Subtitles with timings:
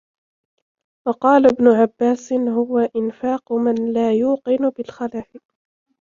[1.07, 5.37] وَقَالَ ابْنُ عَبَّاسٍ هُوَ إنْفَاقُ مَنْ لَا يُوقِنُ بِالْخَلَفِ